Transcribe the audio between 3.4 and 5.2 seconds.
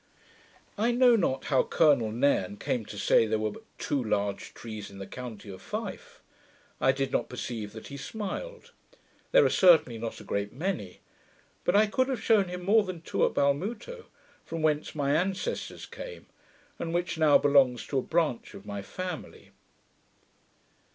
but TWO large trees in the